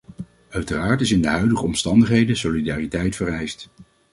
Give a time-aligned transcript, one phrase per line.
[0.49, 3.69] Uiteraard is in de huidige omstandigheden solidariteit vereist.